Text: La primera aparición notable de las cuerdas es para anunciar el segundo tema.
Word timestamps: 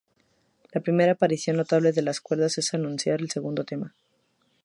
La 0.71 0.81
primera 0.81 1.11
aparición 1.11 1.57
notable 1.57 1.91
de 1.91 2.01
las 2.01 2.21
cuerdas 2.21 2.57
es 2.57 2.71
para 2.71 2.81
anunciar 2.85 3.21
el 3.21 3.29
segundo 3.29 3.63
tema. 3.65 3.93